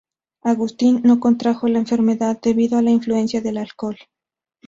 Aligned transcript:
Augustin 0.41 0.99
no 1.03 1.19
contrajo 1.19 1.67
la 1.67 1.77
enfermedad 1.77 2.39
debido 2.41 2.79
a 2.79 2.81
la 2.81 2.89
influencia 2.89 3.39
del 3.39 3.59
alcohol. 3.59 3.97